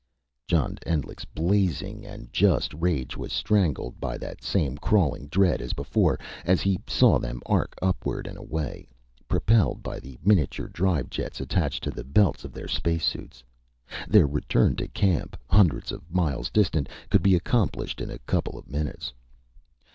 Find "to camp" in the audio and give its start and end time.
14.77-15.37